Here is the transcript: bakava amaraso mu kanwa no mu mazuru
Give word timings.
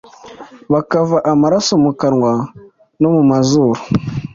bakava 0.73 1.17
amaraso 1.31 1.73
mu 1.83 1.91
kanwa 1.99 2.33
no 2.99 3.09
mu 3.15 3.23
mazuru 3.29 3.79